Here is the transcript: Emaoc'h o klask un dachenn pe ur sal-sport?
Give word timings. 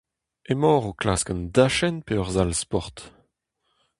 Emaoc'h 0.51 0.89
o 0.91 0.93
klask 1.01 1.27
un 1.33 1.41
dachenn 1.55 1.97
pe 2.05 2.13
ur 2.21 2.29
sal-sport? 2.35 2.97